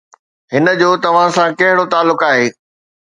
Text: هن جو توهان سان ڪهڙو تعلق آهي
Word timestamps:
هن 0.53 0.65
جو 0.79 0.89
توهان 1.03 1.29
سان 1.35 1.49
ڪهڙو 1.59 1.85
تعلق 1.93 2.27
آهي 2.31 2.47